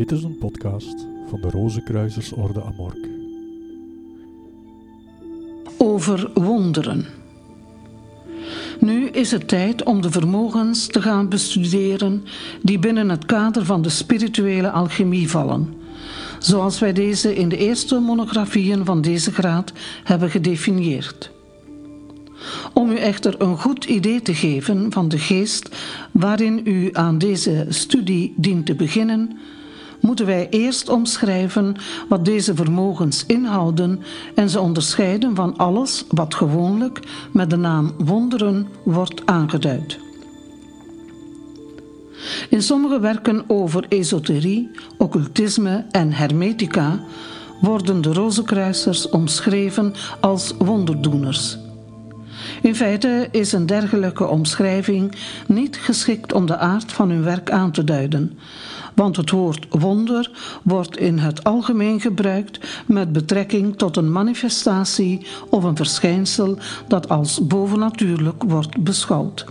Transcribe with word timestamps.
Dit 0.00 0.12
is 0.12 0.22
een 0.22 0.38
podcast 0.38 1.06
van 1.26 1.40
de 1.40 1.50
Rozenkruisersorde 1.50 2.62
Amork. 2.62 3.08
Over 5.78 6.30
wonderen. 6.34 7.06
Nu 8.78 9.06
is 9.06 9.30
het 9.30 9.48
tijd 9.48 9.84
om 9.84 10.02
de 10.02 10.10
vermogens 10.10 10.86
te 10.86 11.02
gaan 11.02 11.28
bestuderen 11.28 12.24
die 12.62 12.78
binnen 12.78 13.08
het 13.08 13.26
kader 13.26 13.64
van 13.64 13.82
de 13.82 13.88
spirituele 13.88 14.70
alchemie 14.70 15.30
vallen, 15.30 15.74
zoals 16.38 16.78
wij 16.78 16.92
deze 16.92 17.34
in 17.34 17.48
de 17.48 17.56
eerste 17.56 17.98
monografieën 17.98 18.84
van 18.84 19.00
deze 19.00 19.32
graad 19.32 19.72
hebben 20.04 20.30
gedefinieerd. 20.30 21.30
Om 22.72 22.90
u 22.90 22.96
echter 22.96 23.40
een 23.40 23.58
goed 23.58 23.84
idee 23.84 24.22
te 24.22 24.34
geven 24.34 24.92
van 24.92 25.08
de 25.08 25.18
geest 25.18 25.76
waarin 26.12 26.60
u 26.64 26.88
aan 26.92 27.18
deze 27.18 27.66
studie 27.68 28.34
dient 28.36 28.66
te 28.66 28.74
beginnen, 28.74 29.38
moeten 30.00 30.26
wij 30.26 30.48
eerst 30.50 30.88
omschrijven 30.88 31.76
wat 32.08 32.24
deze 32.24 32.54
vermogens 32.54 33.26
inhouden 33.26 34.02
en 34.34 34.50
ze 34.50 34.60
onderscheiden 34.60 35.34
van 35.34 35.56
alles 35.56 36.04
wat 36.08 36.34
gewoonlijk 36.34 37.00
met 37.32 37.50
de 37.50 37.56
naam 37.56 37.92
wonderen 37.98 38.68
wordt 38.82 39.26
aangeduid. 39.26 39.98
In 42.48 42.62
sommige 42.62 43.00
werken 43.00 43.44
over 43.46 43.86
esoterie, 43.88 44.70
occultisme 44.98 45.84
en 45.90 46.12
hermetica 46.12 47.00
worden 47.60 48.00
de 48.00 48.12
rozenkruisers 48.12 49.08
omschreven 49.08 49.94
als 50.20 50.54
wonderdoeners. 50.58 51.58
In 52.62 52.74
feite 52.74 53.28
is 53.30 53.52
een 53.52 53.66
dergelijke 53.66 54.26
omschrijving 54.26 55.14
niet 55.46 55.76
geschikt 55.76 56.32
om 56.32 56.46
de 56.46 56.56
aard 56.56 56.92
van 56.92 57.10
hun 57.10 57.22
werk 57.22 57.50
aan 57.50 57.70
te 57.70 57.84
duiden, 57.84 58.38
want 58.94 59.16
het 59.16 59.30
woord 59.30 59.66
wonder 59.70 60.30
wordt 60.62 60.96
in 60.96 61.18
het 61.18 61.44
algemeen 61.44 62.00
gebruikt 62.00 62.82
met 62.86 63.12
betrekking 63.12 63.76
tot 63.76 63.96
een 63.96 64.12
manifestatie 64.12 65.26
of 65.48 65.64
een 65.64 65.76
verschijnsel 65.76 66.58
dat 66.88 67.08
als 67.08 67.46
bovennatuurlijk 67.46 68.42
wordt 68.42 68.82
beschouwd. 68.82 69.44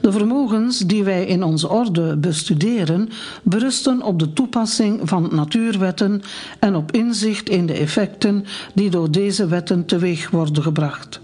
De 0.00 0.12
vermogens 0.12 0.78
die 0.78 1.04
wij 1.04 1.26
in 1.26 1.42
onze 1.42 1.68
orde 1.68 2.16
bestuderen 2.16 3.08
berusten 3.42 4.02
op 4.02 4.18
de 4.18 4.32
toepassing 4.32 5.00
van 5.08 5.28
natuurwetten 5.32 6.22
en 6.58 6.74
op 6.74 6.92
inzicht 6.92 7.48
in 7.48 7.66
de 7.66 7.72
effecten 7.72 8.44
die 8.74 8.90
door 8.90 9.10
deze 9.10 9.46
wetten 9.46 9.86
teweeg 9.86 10.30
worden 10.30 10.62
gebracht. 10.62 11.20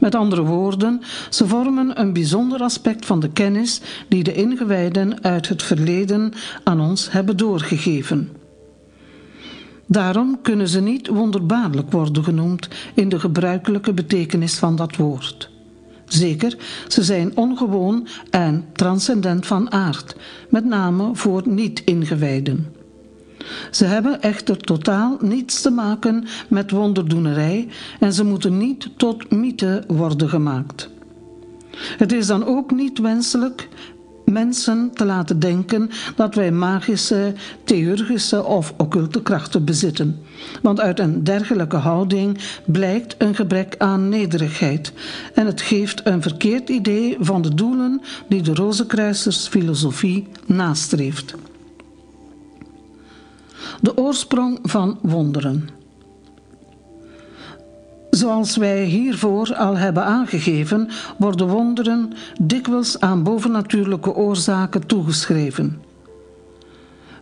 Met 0.00 0.14
andere 0.14 0.42
woorden, 0.42 1.00
ze 1.30 1.46
vormen 1.46 2.00
een 2.00 2.12
bijzonder 2.12 2.60
aspect 2.60 3.06
van 3.06 3.20
de 3.20 3.30
kennis 3.30 3.80
die 4.08 4.22
de 4.22 4.34
ingewijden 4.34 5.22
uit 5.22 5.48
het 5.48 5.62
verleden 5.62 6.32
aan 6.64 6.80
ons 6.80 7.12
hebben 7.12 7.36
doorgegeven. 7.36 8.30
Daarom 9.86 10.38
kunnen 10.42 10.68
ze 10.68 10.80
niet 10.80 11.08
wonderbaarlijk 11.08 11.92
worden 11.92 12.24
genoemd 12.24 12.68
in 12.94 13.08
de 13.08 13.20
gebruikelijke 13.20 13.92
betekenis 13.92 14.54
van 14.54 14.76
dat 14.76 14.96
woord. 14.96 15.50
Zeker, 16.06 16.56
ze 16.88 17.02
zijn 17.02 17.36
ongewoon 17.36 18.06
en 18.30 18.64
transcendent 18.72 19.46
van 19.46 19.72
aard, 19.72 20.16
met 20.48 20.64
name 20.64 21.10
voor 21.12 21.42
niet-ingewijden. 21.48 22.74
Ze 23.70 23.84
hebben 23.84 24.22
echter 24.22 24.56
totaal 24.56 25.18
niets 25.20 25.62
te 25.62 25.70
maken 25.70 26.24
met 26.48 26.70
wonderdoenerij 26.70 27.68
en 28.00 28.12
ze 28.12 28.24
moeten 28.24 28.58
niet 28.58 28.88
tot 28.96 29.30
mythe 29.30 29.84
worden 29.86 30.28
gemaakt. 30.28 30.90
Het 31.76 32.12
is 32.12 32.26
dan 32.26 32.44
ook 32.44 32.70
niet 32.70 32.98
wenselijk 32.98 33.68
mensen 34.26 34.90
te 34.94 35.04
laten 35.04 35.38
denken 35.38 35.90
dat 36.16 36.34
wij 36.34 36.52
magische, 36.52 37.32
theurgische 37.64 38.44
of 38.44 38.74
occulte 38.76 39.22
krachten 39.22 39.64
bezitten. 39.64 40.20
Want 40.62 40.80
uit 40.80 40.98
een 40.98 41.24
dergelijke 41.24 41.76
houding 41.76 42.38
blijkt 42.64 43.14
een 43.18 43.34
gebrek 43.34 43.74
aan 43.78 44.08
nederigheid 44.08 44.92
en 45.34 45.46
het 45.46 45.60
geeft 45.60 46.06
een 46.06 46.22
verkeerd 46.22 46.68
idee 46.68 47.16
van 47.20 47.42
de 47.42 47.54
doelen 47.54 48.00
die 48.28 48.42
de 48.42 48.54
Rozenkruisersfilosofie 48.54 50.26
nastreeft. 50.46 51.34
De 53.80 53.96
oorsprong 53.96 54.58
van 54.62 54.98
wonderen. 55.02 55.68
Zoals 58.16 58.56
wij 58.56 58.84
hiervoor 58.84 59.54
al 59.54 59.76
hebben 59.76 60.04
aangegeven, 60.04 60.88
worden 61.18 61.48
wonderen 61.48 62.12
dikwijls 62.40 63.00
aan 63.00 63.22
bovennatuurlijke 63.22 64.14
oorzaken 64.14 64.86
toegeschreven. 64.86 65.82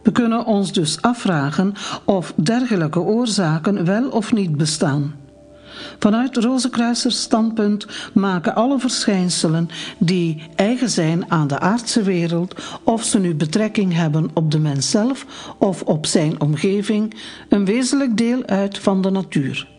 We 0.03 0.13
kunnen 0.13 0.45
ons 0.45 0.73
dus 0.73 1.03
afvragen 1.03 1.75
of 2.05 2.33
dergelijke 2.37 3.01
oorzaken 3.01 3.85
wel 3.85 4.09
of 4.09 4.33
niet 4.33 4.57
bestaan. 4.57 5.15
Vanuit 5.99 6.37
Rozenkruisers 6.37 7.21
standpunt 7.21 7.87
maken 8.13 8.55
alle 8.55 8.79
verschijnselen 8.79 9.69
die 9.99 10.43
eigen 10.57 10.91
zijn 10.91 11.31
aan 11.31 11.47
de 11.47 11.59
aardse 11.59 12.03
wereld, 12.03 12.55
of 12.83 13.05
ze 13.05 13.19
nu 13.19 13.35
betrekking 13.35 13.95
hebben 13.95 14.31
op 14.35 14.51
de 14.51 14.59
mens 14.59 14.91
zelf 14.91 15.27
of 15.59 15.83
op 15.83 16.07
zijn 16.07 16.41
omgeving, 16.41 17.15
een 17.49 17.65
wezenlijk 17.65 18.17
deel 18.17 18.45
uit 18.45 18.79
van 18.79 19.03
de 19.03 19.11
natuur. 19.11 19.73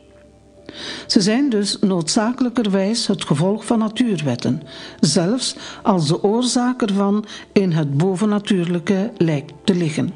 Ze 1.08 1.22
zijn 1.22 1.50
dus 1.50 1.78
noodzakelijkerwijs 1.80 3.08
het 3.08 3.26
gevolg 3.26 3.66
van 3.66 3.80
natuurwetten, 3.80 4.62
zelfs 5.00 5.56
als 5.84 6.08
de 6.08 6.24
oorzaak 6.24 6.82
ervan 6.82 7.26
in 7.54 7.72
het 7.72 7.98
bovennatuurlijke 7.98 9.12
lijkt 9.18 9.54
te 9.64 9.76
liggen. 9.76 10.14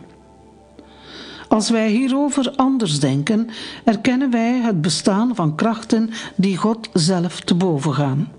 Als 1.48 1.70
wij 1.70 1.90
hierover 1.90 2.54
anders 2.56 3.00
denken, 3.00 3.50
erkennen 3.84 4.32
wij 4.32 4.60
het 4.60 4.82
bestaan 4.82 5.36
van 5.36 5.56
krachten 5.56 6.10
die 6.36 6.58
God 6.58 6.90
zelf 6.94 7.40
te 7.40 7.56
boven 7.56 7.94
gaan. 7.94 8.32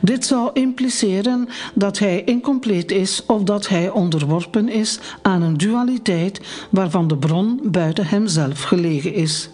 Dit 0.00 0.26
zou 0.26 0.50
impliceren 0.52 1.48
dat 1.74 1.98
hij 1.98 2.24
incompleet 2.24 2.90
is 2.90 3.26
of 3.26 3.42
dat 3.42 3.68
hij 3.68 3.90
onderworpen 3.90 4.68
is 4.68 4.98
aan 5.22 5.42
een 5.42 5.56
dualiteit 5.56 6.40
waarvan 6.70 7.08
de 7.08 7.16
bron 7.16 7.60
buiten 7.62 8.06
hemzelf 8.06 8.62
gelegen 8.62 9.14
is. 9.14 9.50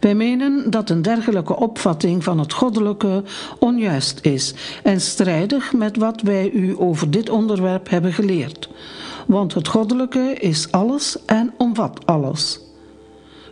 Wij 0.00 0.14
menen 0.14 0.70
dat 0.70 0.90
een 0.90 1.02
dergelijke 1.02 1.56
opvatting 1.56 2.24
van 2.24 2.38
het 2.38 2.52
goddelijke 2.52 3.22
onjuist 3.58 4.18
is 4.22 4.54
en 4.82 5.00
strijdig 5.00 5.72
met 5.72 5.96
wat 5.96 6.20
wij 6.20 6.50
u 6.50 6.74
over 6.78 7.10
dit 7.10 7.30
onderwerp 7.30 7.88
hebben 7.88 8.12
geleerd. 8.12 8.68
Want 9.26 9.54
het 9.54 9.68
goddelijke 9.68 10.34
is 10.38 10.72
alles 10.72 11.24
en 11.24 11.52
omvat 11.56 12.06
alles. 12.06 12.60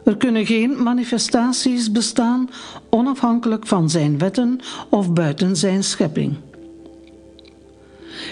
Er 0.04 0.16
kunnen 0.16 0.46
geen 0.46 0.82
manifestaties 0.82 1.92
bestaan 1.92 2.50
onafhankelijk 2.90 3.66
van 3.66 3.90
zijn 3.90 4.18
wetten 4.18 4.60
of 4.88 5.12
buiten 5.12 5.56
zijn 5.56 5.84
schepping. 5.84 6.36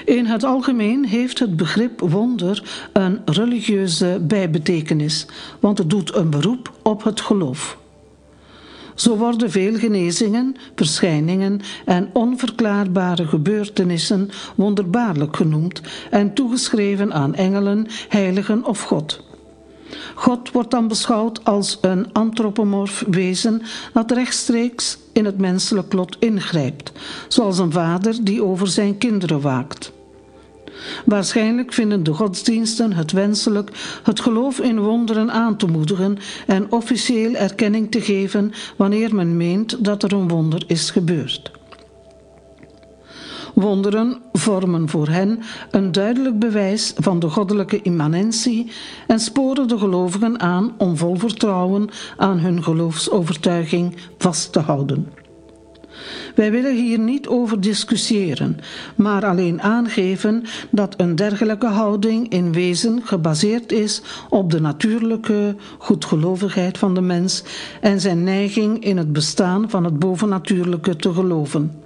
In 0.04 0.26
het 0.26 0.44
algemeen 0.44 1.04
heeft 1.04 1.38
het 1.38 1.56
begrip 1.56 2.00
wonder 2.00 2.88
een 2.92 3.20
religieuze 3.24 4.18
bijbetekenis, 4.22 5.26
want 5.60 5.78
het 5.78 5.90
doet 5.90 6.14
een 6.14 6.30
beroep 6.30 6.72
op 6.82 7.04
het 7.04 7.20
geloof. 7.20 7.78
Zo 8.94 9.16
worden 9.16 9.50
veel 9.50 9.74
genezingen, 9.74 10.56
verschijningen 10.74 11.60
en 11.84 12.10
onverklaarbare 12.12 13.26
gebeurtenissen 13.26 14.30
wonderbaarlijk 14.54 15.36
genoemd 15.36 15.80
en 16.10 16.34
toegeschreven 16.34 17.12
aan 17.12 17.34
engelen, 17.34 17.86
heiligen 18.08 18.64
of 18.64 18.82
God. 18.82 19.22
God 20.14 20.50
wordt 20.50 20.70
dan 20.70 20.88
beschouwd 20.88 21.44
als 21.44 21.78
een 21.80 22.12
antropomorf 22.12 23.04
wezen 23.10 23.62
dat 23.92 24.10
rechtstreeks 24.10 24.98
in 25.12 25.24
het 25.24 25.38
menselijk 25.38 25.92
lot 25.92 26.16
ingrijpt, 26.18 26.92
zoals 27.28 27.58
een 27.58 27.72
vader 27.72 28.24
die 28.24 28.44
over 28.44 28.68
zijn 28.68 28.98
kinderen 28.98 29.40
waakt. 29.40 29.93
Waarschijnlijk 31.04 31.72
vinden 31.72 32.02
de 32.02 32.12
godsdiensten 32.12 32.92
het 32.92 33.12
wenselijk 33.12 33.70
het 34.02 34.20
geloof 34.20 34.60
in 34.60 34.80
wonderen 34.80 35.32
aan 35.32 35.56
te 35.56 35.66
moedigen 35.66 36.18
en 36.46 36.72
officieel 36.72 37.34
erkenning 37.34 37.90
te 37.90 38.00
geven 38.00 38.52
wanneer 38.76 39.14
men 39.14 39.36
meent 39.36 39.84
dat 39.84 40.02
er 40.02 40.12
een 40.12 40.28
wonder 40.28 40.64
is 40.66 40.90
gebeurd. 40.90 41.50
Wonderen 43.54 44.20
vormen 44.32 44.88
voor 44.88 45.08
hen 45.08 45.40
een 45.70 45.92
duidelijk 45.92 46.38
bewijs 46.38 46.92
van 46.96 47.18
de 47.18 47.28
goddelijke 47.28 47.82
immanentie 47.82 48.70
en 49.06 49.20
sporen 49.20 49.68
de 49.68 49.78
gelovigen 49.78 50.40
aan 50.40 50.74
om 50.78 50.96
vol 50.96 51.16
vertrouwen 51.16 51.88
aan 52.16 52.38
hun 52.38 52.62
geloofsovertuiging 52.62 53.96
vast 54.18 54.52
te 54.52 54.60
houden. 54.60 55.23
Wij 56.34 56.50
willen 56.50 56.74
hier 56.74 56.98
niet 56.98 57.26
over 57.26 57.60
discussiëren, 57.60 58.58
maar 58.94 59.24
alleen 59.24 59.62
aangeven 59.62 60.42
dat 60.70 60.94
een 60.96 61.16
dergelijke 61.16 61.66
houding 61.66 62.28
in 62.28 62.52
wezen 62.52 63.00
gebaseerd 63.04 63.72
is 63.72 64.02
op 64.28 64.50
de 64.50 64.60
natuurlijke 64.60 65.56
goedgelovigheid 65.78 66.78
van 66.78 66.94
de 66.94 67.00
mens 67.00 67.42
en 67.80 68.00
zijn 68.00 68.24
neiging 68.24 68.84
in 68.84 68.96
het 68.96 69.12
bestaan 69.12 69.70
van 69.70 69.84
het 69.84 69.98
bovennatuurlijke 69.98 70.96
te 70.96 71.12
geloven. 71.12 71.82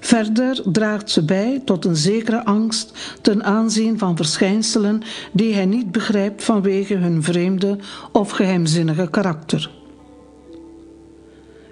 Verder 0.00 0.62
draagt 0.72 1.10
ze 1.10 1.24
bij 1.24 1.62
tot 1.64 1.84
een 1.84 1.96
zekere 1.96 2.44
angst 2.44 3.18
ten 3.22 3.44
aanzien 3.44 3.98
van 3.98 4.16
verschijnselen 4.16 5.02
die 5.32 5.54
hij 5.54 5.66
niet 5.66 5.92
begrijpt 5.92 6.44
vanwege 6.44 6.94
hun 6.94 7.22
vreemde 7.22 7.78
of 8.12 8.30
geheimzinnige 8.30 9.08
karakter. 9.10 9.79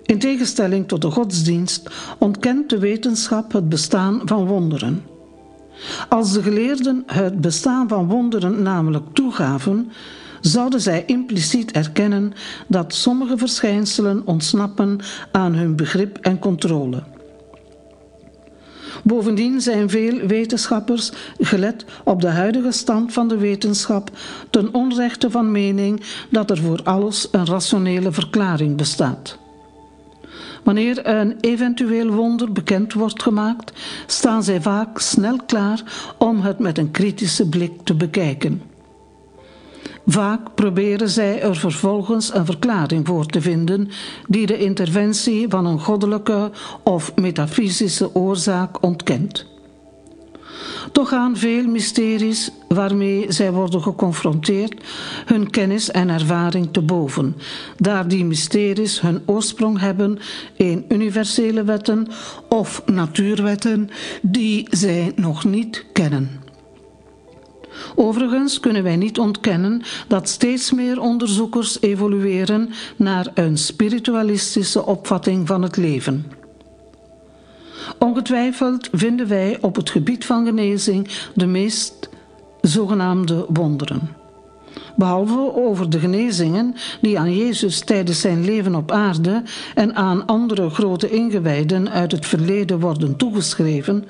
In 0.09 0.19
tegenstelling 0.19 0.89
tot 0.89 1.03
de 1.03 1.11
godsdienst 1.11 1.91
ontkent 2.19 2.71
de 2.71 2.79
wetenschap 2.79 3.53
het 3.53 3.69
bestaan 3.69 4.21
van 4.25 4.47
wonderen. 4.47 5.05
Als 6.09 6.33
de 6.33 6.43
geleerden 6.43 7.03
het 7.07 7.41
bestaan 7.41 7.89
van 7.89 8.07
wonderen 8.07 8.63
namelijk 8.63 9.05
toegaven, 9.13 9.91
zouden 10.41 10.81
zij 10.81 11.05
impliciet 11.07 11.71
erkennen 11.71 12.33
dat 12.67 12.95
sommige 12.95 13.39
verschijnselen 13.39 14.23
ontsnappen 14.27 15.01
aan 15.33 15.55
hun 15.55 15.77
begrip 15.77 16.19
en 16.19 16.39
controle. 16.39 17.03
Bovendien 19.05 19.61
zijn 19.61 19.91
veel 19.91 20.27
wetenschappers, 20.27 21.13
gelet 21.39 21.85
op 22.05 22.21
de 22.21 22.29
huidige 22.29 22.73
stand 22.73 23.13
van 23.13 23.29
de 23.29 23.37
wetenschap, 23.37 24.11
ten 24.51 24.75
onrechte 24.75 25.31
van 25.31 25.53
mening 25.53 26.03
dat 26.31 26.51
er 26.51 26.59
voor 26.59 26.81
alles 26.83 27.29
een 27.31 27.47
rationele 27.47 28.13
verklaring 28.13 28.77
bestaat. 28.77 29.39
Wanneer 30.69 31.07
een 31.07 31.37
eventueel 31.41 32.11
wonder 32.11 32.53
bekend 32.53 32.93
wordt 32.93 33.23
gemaakt, 33.23 33.73
staan 34.07 34.43
zij 34.43 34.61
vaak 34.61 34.99
snel 34.99 35.37
klaar 35.47 35.83
om 36.19 36.41
het 36.41 36.59
met 36.59 36.79
een 36.79 36.91
kritische 36.91 37.49
blik 37.49 37.73
te 37.85 37.95
bekijken. 37.95 38.63
Vaak 40.07 40.55
proberen 40.55 41.09
zij 41.09 41.43
er 41.43 41.57
vervolgens 41.57 42.35
een 42.35 42.45
verklaring 42.45 43.07
voor 43.07 43.27
te 43.27 43.41
vinden 43.41 43.89
die 44.27 44.47
de 44.47 44.59
interventie 44.59 45.49
van 45.49 45.67
een 45.67 45.81
goddelijke 45.81 46.51
of 46.83 47.13
metafysische 47.15 48.15
oorzaak 48.15 48.83
ontkent. 48.83 49.48
Toch 50.93 51.09
gaan 51.09 51.37
veel 51.37 51.65
mysteries 51.65 52.51
waarmee 52.69 53.33
zij 53.33 53.53
worden 53.53 53.83
geconfronteerd 53.83 54.75
hun 55.25 55.51
kennis 55.51 55.91
en 55.91 56.09
ervaring 56.09 56.69
te 56.73 56.83
boven, 56.83 57.37
daar 57.77 58.09
die 58.09 58.25
mysteries 58.25 59.01
hun 59.01 59.23
oorsprong 59.27 59.79
hebben 59.81 60.19
in 60.57 60.85
universele 60.89 61.65
wetten 61.65 62.07
of 62.49 62.83
natuurwetten 62.87 63.91
die 64.23 64.67
zij 64.71 65.13
nog 65.17 65.45
niet 65.45 65.85
kennen. 65.93 66.47
Overigens 67.95 68.61
kunnen 68.61 68.83
wij 68.83 68.97
niet 68.97 69.19
ontkennen 69.19 69.83
dat 70.09 70.29
steeds 70.29 70.73
meer 70.73 71.01
onderzoekers 71.01 71.81
evolueren 71.81 72.71
naar 72.97 73.31
een 73.35 73.59
spiritualistische 73.59 74.87
opvatting 74.87 75.47
van 75.47 75.63
het 75.63 75.77
leven. 75.77 76.38
Ongetwijfeld 77.99 78.89
vinden 78.93 79.29
wij 79.29 79.59
op 79.61 79.77
het 79.77 79.91
gebied 79.91 80.25
van 80.25 80.45
genezing 80.45 81.09
de 81.35 81.47
meest 81.47 82.09
zogenaamde 82.61 83.47
wonderen. 83.49 84.17
Behalve 84.97 85.55
over 85.55 85.91
de 85.91 85.99
genezingen 85.99 86.75
die 87.01 87.19
aan 87.19 87.37
Jezus 87.37 87.81
tijdens 87.81 88.21
zijn 88.21 88.45
leven 88.45 88.75
op 88.75 88.91
aarde 88.91 89.43
en 89.75 89.95
aan 89.95 90.27
andere 90.27 90.71
grote 90.71 91.11
ingewijden 91.11 91.91
uit 91.91 92.13
het 92.13 92.27
verleden 92.27 92.81
worden 92.81 93.17
toegeschreven, 93.17 94.05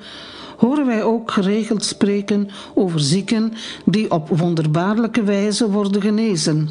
horen 0.57 0.85
wij 0.85 1.03
ook 1.03 1.31
geregeld 1.31 1.85
spreken 1.85 2.49
over 2.73 2.99
zieken 2.99 3.53
die 3.85 4.11
op 4.11 4.29
wonderbaarlijke 4.29 5.23
wijze 5.23 5.71
worden 5.71 6.01
genezen. 6.01 6.69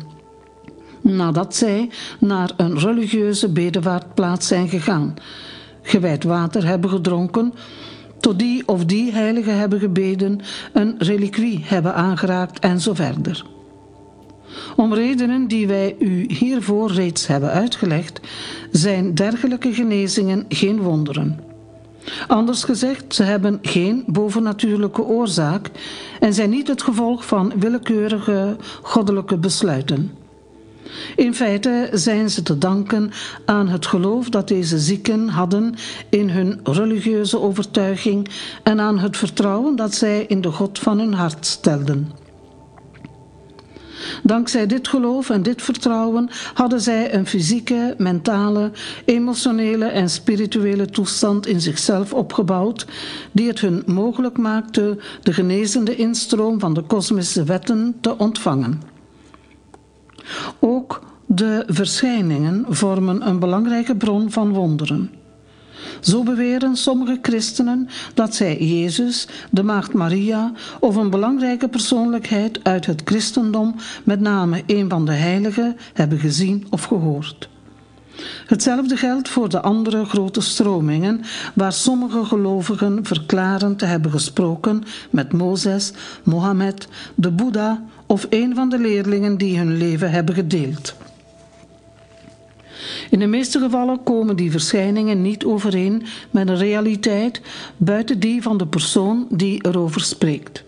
Nadat 1.00 1.54
zij 1.54 1.90
naar 2.20 2.50
een 2.56 2.78
religieuze 2.78 3.48
bedevaartplaats 3.48 4.46
zijn 4.46 4.68
gegaan, 4.68 5.14
gewijd 5.88 6.24
water 6.24 6.66
hebben 6.66 6.90
gedronken, 6.90 7.54
tot 8.20 8.38
die 8.38 8.62
of 8.66 8.84
die 8.84 9.12
heilige 9.12 9.50
hebben 9.50 9.80
gebeden, 9.80 10.40
een 10.72 10.94
reliquie 10.98 11.60
hebben 11.64 11.94
aangeraakt 11.94 12.58
en 12.58 12.80
zo 12.80 12.94
verder. 12.94 13.44
Om 14.76 14.94
redenen 14.94 15.48
die 15.48 15.66
wij 15.66 15.96
u 15.98 16.24
hiervoor 16.32 16.92
reeds 16.92 17.26
hebben 17.26 17.50
uitgelegd, 17.50 18.20
zijn 18.70 19.14
dergelijke 19.14 19.72
genezingen 19.72 20.44
geen 20.48 20.80
wonderen. 20.80 21.40
Anders 22.26 22.64
gezegd, 22.64 23.14
ze 23.14 23.22
hebben 23.22 23.58
geen 23.62 24.04
bovennatuurlijke 24.06 25.02
oorzaak 25.02 25.70
en 26.20 26.34
zijn 26.34 26.50
niet 26.50 26.68
het 26.68 26.82
gevolg 26.82 27.26
van 27.26 27.52
willekeurige 27.58 28.56
goddelijke 28.82 29.36
besluiten. 29.36 30.12
In 31.16 31.34
feite 31.34 31.88
zijn 31.92 32.30
ze 32.30 32.42
te 32.42 32.58
danken 32.58 33.10
aan 33.44 33.68
het 33.68 33.86
geloof 33.86 34.28
dat 34.28 34.48
deze 34.48 34.78
zieken 34.78 35.28
hadden 35.28 35.74
in 36.08 36.30
hun 36.30 36.60
religieuze 36.62 37.40
overtuiging 37.40 38.28
en 38.62 38.80
aan 38.80 38.98
het 38.98 39.16
vertrouwen 39.16 39.76
dat 39.76 39.94
zij 39.94 40.24
in 40.24 40.40
de 40.40 40.50
God 40.50 40.78
van 40.78 40.98
hun 40.98 41.12
hart 41.12 41.46
stelden. 41.46 42.26
Dankzij 44.22 44.66
dit 44.66 44.88
geloof 44.88 45.30
en 45.30 45.42
dit 45.42 45.62
vertrouwen 45.62 46.28
hadden 46.54 46.80
zij 46.80 47.14
een 47.14 47.26
fysieke, 47.26 47.94
mentale, 47.98 48.70
emotionele 49.04 49.84
en 49.84 50.10
spirituele 50.10 50.86
toestand 50.86 51.46
in 51.46 51.60
zichzelf 51.60 52.12
opgebouwd, 52.12 52.86
die 53.32 53.48
het 53.48 53.60
hun 53.60 53.82
mogelijk 53.86 54.38
maakte 54.38 54.98
de 55.22 55.32
genezende 55.32 55.96
instroom 55.96 56.60
van 56.60 56.74
de 56.74 56.82
kosmische 56.82 57.44
wetten 57.44 57.96
te 58.00 58.18
ontvangen. 58.18 58.97
Ook 60.60 61.02
de 61.26 61.64
verschijningen 61.66 62.64
vormen 62.68 63.28
een 63.28 63.38
belangrijke 63.38 63.96
bron 63.96 64.30
van 64.30 64.52
wonderen. 64.52 65.10
Zo 66.00 66.22
beweren 66.22 66.76
sommige 66.76 67.18
christenen 67.22 67.88
dat 68.14 68.34
zij 68.34 68.58
Jezus, 68.58 69.28
de 69.50 69.62
Maagd 69.62 69.92
Maria 69.92 70.52
of 70.80 70.96
een 70.96 71.10
belangrijke 71.10 71.68
persoonlijkheid 71.68 72.60
uit 72.62 72.86
het 72.86 73.02
christendom, 73.04 73.74
met 74.04 74.20
name 74.20 74.62
een 74.66 74.88
van 74.88 75.04
de 75.04 75.12
heiligen, 75.12 75.76
hebben 75.92 76.18
gezien 76.18 76.66
of 76.70 76.84
gehoord. 76.84 77.48
Hetzelfde 78.46 78.96
geldt 78.96 79.28
voor 79.28 79.48
de 79.48 79.60
andere 79.60 80.04
grote 80.04 80.40
stromingen, 80.40 81.20
waar 81.54 81.72
sommige 81.72 82.24
gelovigen 82.24 83.04
verklaren 83.04 83.76
te 83.76 83.84
hebben 83.84 84.10
gesproken 84.10 84.82
met 85.10 85.32
Mozes, 85.32 85.92
Mohammed, 86.22 86.88
de 87.14 87.30
Boeddha 87.30 87.82
of 88.08 88.26
een 88.30 88.54
van 88.54 88.68
de 88.68 88.78
leerlingen 88.78 89.36
die 89.36 89.58
hun 89.58 89.76
leven 89.76 90.10
hebben 90.10 90.34
gedeeld. 90.34 90.94
In 93.10 93.18
de 93.18 93.26
meeste 93.26 93.58
gevallen 93.58 94.02
komen 94.02 94.36
die 94.36 94.50
verschijningen 94.50 95.22
niet 95.22 95.44
overeen 95.44 96.02
met 96.30 96.48
een 96.48 96.56
realiteit 96.56 97.40
buiten 97.76 98.20
die 98.20 98.42
van 98.42 98.58
de 98.58 98.66
persoon 98.66 99.26
die 99.30 99.66
erover 99.66 100.00
spreekt. 100.00 100.64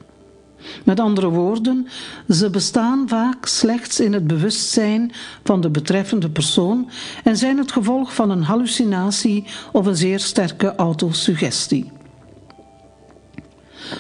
Met 0.85 1.01
andere 1.01 1.29
woorden, 1.29 1.89
ze 2.29 2.51
bestaan 2.51 3.09
vaak 3.09 3.47
slechts 3.47 4.01
in 4.01 4.13
het 4.13 4.27
bewustzijn 4.27 5.13
van 5.45 5.61
de 5.61 5.71
betreffende 5.71 6.31
persoon 6.31 6.91
en 7.25 7.37
zijn 7.37 7.59
het 7.59 7.73
gevolg 7.73 8.15
van 8.15 8.31
een 8.31 8.43
hallucinatie 8.43 9.45
of 9.73 9.87
een 9.87 9.97
zeer 9.97 10.21
sterke 10.21 10.75
autosuggestie. 10.75 11.93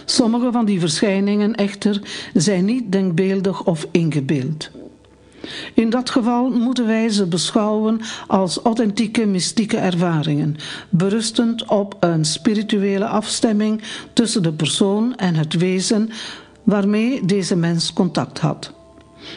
Sommige 0.04 0.52
van 0.52 0.64
die 0.64 0.80
verschijningen 0.80 1.54
echter 1.54 2.02
zijn 2.34 2.64
niet 2.64 2.92
denkbeeldig 2.92 3.64
of 3.64 3.86
ingebeeld. 3.90 4.70
In 5.74 5.90
dat 5.90 6.10
geval 6.10 6.50
moeten 6.50 6.86
wij 6.86 7.08
ze 7.08 7.26
beschouwen 7.26 8.00
als 8.26 8.58
authentieke 8.58 9.26
mystieke 9.26 9.76
ervaringen, 9.76 10.56
berustend 10.88 11.64
op 11.64 11.96
een 12.00 12.24
spirituele 12.24 13.06
afstemming 13.06 13.82
tussen 14.12 14.42
de 14.42 14.52
persoon 14.52 15.16
en 15.16 15.34
het 15.34 15.54
wezen 15.54 16.10
waarmee 16.62 17.26
deze 17.26 17.56
mens 17.56 17.92
contact 17.92 18.38
had. 18.38 18.72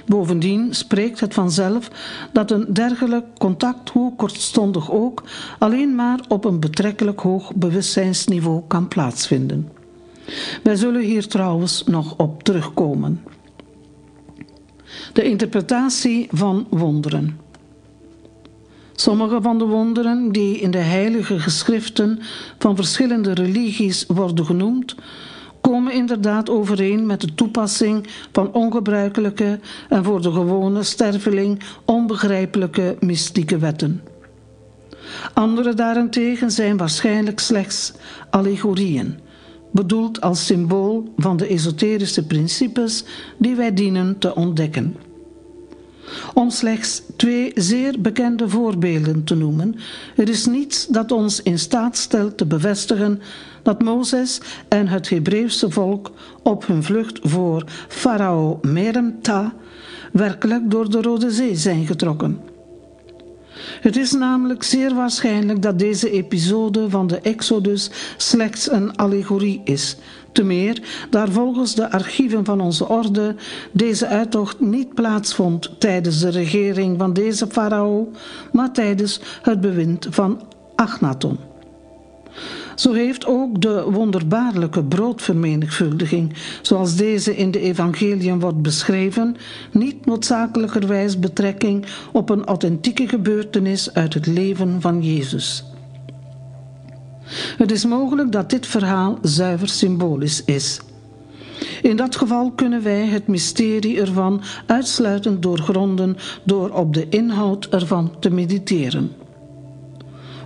Bovendien 0.05 0.74
spreekt 0.74 1.19
het 1.19 1.33
vanzelf 1.33 1.89
dat 2.33 2.51
een 2.51 2.65
dergelijk 2.74 3.25
contact, 3.38 3.89
hoe 3.89 4.15
kortstondig 4.15 4.91
ook, 4.91 5.24
alleen 5.60 5.95
maar 5.95 6.19
op 6.27 6.45
een 6.45 6.60
betrekkelijk 6.60 7.19
hoog 7.19 7.53
bewustzijnsniveau 7.55 8.62
kan 8.67 8.88
plaatsvinden. 8.88 9.69
Wij 10.63 10.75
zullen 10.75 11.01
hier 11.01 11.27
trouwens 11.27 11.84
nog 11.84 12.18
op 12.18 12.44
terugkomen. 12.44 13.24
De 15.13 15.24
interpretatie 15.24 16.27
van 16.32 16.68
wonderen. 16.70 17.39
Sommige 18.96 19.42
van 19.42 19.58
de 19.58 19.65
wonderen 19.65 20.32
die 20.32 20.60
in 20.60 20.72
de 20.72 20.77
heilige 20.77 21.39
geschriften 21.39 22.20
van 22.60 22.75
verschillende 22.75 23.34
religies 23.34 24.06
worden 24.08 24.46
genoemd, 24.46 24.96
komen 25.62 25.94
inderdaad 25.94 26.50
overeen 26.50 27.06
met 27.06 27.22
de 27.22 27.36
toepassing 27.36 28.08
van 28.32 28.53
ongebruikelijke 28.53 29.60
en 29.89 30.03
voor 30.03 30.22
de 30.22 30.32
gewone 30.32 30.84
sterveling 30.84 31.63
onbegrijpelijke 31.86 32.96
mystieke 33.00 33.58
wetten. 33.58 34.01
Andere 35.34 35.74
daarentegen 35.74 36.51
zijn 36.51 36.77
waarschijnlijk 36.77 37.39
slechts 37.39 37.94
allegorieën, 38.30 39.20
bedoeld 39.74 40.22
als 40.22 40.46
symbool 40.46 41.13
van 41.18 41.38
de 41.38 41.48
esoterische 41.48 42.25
principes 42.25 43.03
die 43.38 43.56
wij 43.56 43.74
dienen 43.74 44.18
te 44.18 44.36
ontdekken. 44.36 44.96
Om 46.34 46.50
slechts 46.50 47.01
twee 47.15 47.51
zeer 47.56 48.01
bekende 48.01 48.50
voorbeelden 48.50 49.24
te 49.24 49.36
noemen, 49.36 49.75
er 50.15 50.30
is 50.30 50.46
niets 50.46 50.88
dat 50.88 51.12
ons 51.12 51.42
in 51.42 51.60
staat 51.60 51.98
stelt 51.98 52.38
te 52.38 52.46
bevestigen 52.46 53.22
dat 53.62 53.82
Mozes 53.82 54.42
en 54.68 54.88
het 54.88 55.10
Hebreeuwse 55.10 55.72
volk 55.72 56.12
op 56.44 56.68
hun 56.68 56.84
vlucht 56.84 57.20
voor 57.22 57.63
farao 57.88 58.60
Meremta 58.62 59.53
werkelijk 60.12 60.72
door 60.72 60.89
de 60.89 61.01
Rode 61.01 61.32
Zee 61.32 61.56
zijn 61.56 61.86
getrokken. 61.86 62.52
Het 63.82 63.98
is 63.98 64.12
namelijk 64.12 64.63
zeer 64.63 64.96
waarschijnlijk 64.96 65.62
dat 65.62 65.80
deze 65.80 66.12
episode 66.12 66.89
van 66.89 67.08
de 67.08 67.20
Exodus 67.20 67.89
slechts 68.18 68.72
een 68.72 68.96
allegorie 68.96 69.62
is. 69.63 69.98
Te 70.32 70.44
meer 70.44 70.82
daar 71.10 71.30
volgens 71.30 71.75
de 71.75 71.92
archieven 71.92 72.46
van 72.46 72.62
onze 72.62 72.88
orde 72.88 73.36
deze 73.72 74.08
uittocht 74.08 74.60
niet 74.60 74.94
plaatsvond 74.94 75.80
tijdens 75.80 76.20
de 76.20 76.30
regering 76.30 76.98
van 76.98 77.13
deze 77.13 77.48
farao, 77.48 78.12
maar 78.51 78.72
tijdens 78.72 79.20
het 79.42 79.62
bewind 79.62 80.08
van 80.10 80.42
Achnaton. 80.75 81.52
Zo 82.75 82.94
heeft 82.94 83.25
ook 83.25 83.62
de 83.62 83.84
wonderbaarlijke 83.89 84.84
broodvermenigvuldiging, 84.84 86.34
zoals 86.62 86.96
deze 86.96 87.36
in 87.36 87.51
de 87.51 87.60
evangeliën 87.60 88.39
wordt 88.39 88.62
beschreven, 88.62 89.36
niet 89.72 90.06
noodzakelijkerwijs 90.06 91.20
betrekking 91.20 91.86
op 92.12 92.30
een 92.30 92.46
authentieke 92.46 93.08
gebeurtenis 93.08 93.94
uit 93.94 94.13
het 94.13 94.25
leven 94.25 94.82
van 94.82 95.01
Jezus. 95.01 95.65
Het 97.58 97.72
is 97.72 97.86
mogelijk 97.86 98.32
dat 98.32 98.50
dit 98.50 98.68
verhaal 98.68 99.18
zuiver 99.22 99.70
symbolisch 99.70 100.44
is. 100.46 100.82
In 101.82 101.96
dat 101.96 102.15
geval 102.15 102.51
kunnen 102.51 102.84
wij 102.84 103.06
het 103.06 103.27
mysterie 103.27 104.01
ervan 104.01 104.42
uitsluitend 104.65 105.42
doorgronden 105.42 106.18
door 106.44 106.70
op 106.70 106.94
de 106.94 107.10
inhoud 107.10 107.68
ervan 107.70 108.12
te 108.20 108.30
mediteren. 108.30 109.12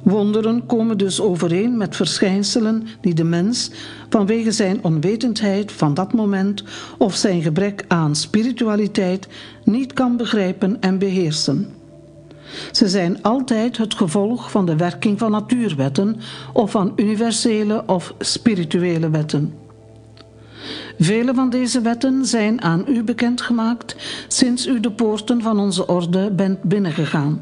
Wonderen 0.08 0.66
komen 0.66 0.98
dus 0.98 1.22
overeen 1.22 1.78
met 1.78 1.96
verschijnselen 1.96 2.88
die 3.02 3.14
de 3.14 3.24
mens 3.24 3.72
vanwege 4.10 4.52
zijn 4.52 4.84
onwetendheid 4.84 5.72
van 5.72 5.94
dat 5.94 6.14
moment 6.14 6.64
of 6.98 7.16
zijn 7.16 7.42
gebrek 7.42 7.86
aan 7.88 8.16
spiritualiteit 8.16 9.28
niet 9.64 9.94
kan 9.94 10.18
begrijpen 10.18 10.82
en 10.82 10.98
beheersen. 10.98 11.70
Ze 12.72 12.88
zijn 12.90 13.24
altijd 13.24 13.78
het 13.78 13.94
gevolg 13.94 14.52
van 14.52 14.66
de 14.66 14.76
werking 14.76 15.20
van 15.20 15.32
natuurwetten 15.32 16.16
of 16.54 16.72
van 16.72 16.94
universele 16.96 17.84
of 17.86 18.14
spirituele 18.20 19.10
wetten. 19.10 19.54
Vele 21.00 21.34
van 21.34 21.50
deze 21.50 21.82
wetten 21.82 22.26
zijn 22.26 22.62
aan 22.62 22.84
u 22.88 23.04
bekendgemaakt 23.04 23.96
sinds 24.28 24.68
u 24.68 24.80
de 24.80 24.92
poorten 24.92 25.42
van 25.42 25.60
onze 25.60 25.88
orde 25.88 26.32
bent 26.32 26.64
binnengegaan. 26.64 27.40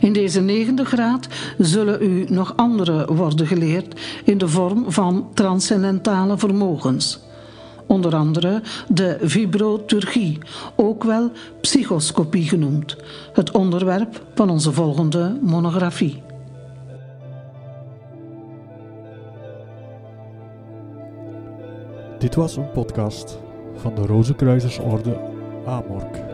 In 0.00 0.12
deze 0.12 0.40
negende 0.40 0.84
graad 0.84 1.28
zullen 1.58 2.02
u 2.02 2.24
nog 2.28 2.52
andere 2.56 3.14
worden 3.14 3.46
geleerd 3.46 4.00
in 4.24 4.38
de 4.38 4.48
vorm 4.48 4.92
van 4.92 5.28
transcendentale 5.34 6.38
vermogens. 6.38 7.20
Onder 7.86 8.14
andere 8.14 8.62
de 8.88 9.16
vibroturgie, 9.20 10.38
ook 10.76 11.04
wel 11.04 11.30
psychoscopie 11.60 12.48
genoemd, 12.48 12.96
het 13.32 13.50
onderwerp 13.50 14.22
van 14.34 14.50
onze 14.50 14.72
volgende 14.72 15.38
monografie. 15.42 16.22
Dit 22.18 22.34
was 22.34 22.56
een 22.56 22.70
podcast 22.70 23.38
van 23.76 23.94
de 23.94 24.06
Rozenkruisersorde 24.06 25.20
Amork. 25.66 26.27